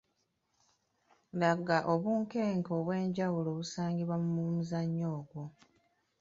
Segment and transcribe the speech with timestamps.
[1.39, 5.43] Laga obunkenke obw’enjawulo obusangibwa mu muzannyo ogwo.